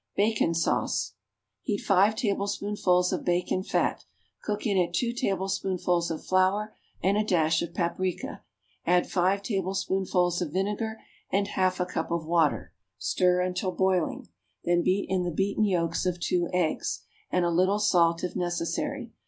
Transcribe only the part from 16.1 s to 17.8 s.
two eggs, and a little